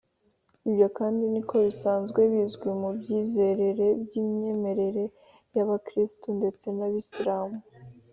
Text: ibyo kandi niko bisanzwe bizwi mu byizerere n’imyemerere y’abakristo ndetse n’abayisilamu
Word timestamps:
ibyo 0.69 0.87
kandi 0.97 1.23
niko 1.33 1.55
bisanzwe 1.67 2.19
bizwi 2.31 2.69
mu 2.81 2.89
byizerere 2.99 3.87
n’imyemerere 4.09 5.03
y’abakristo 5.55 6.27
ndetse 6.39 6.65
n’abayisilamu 6.77 7.59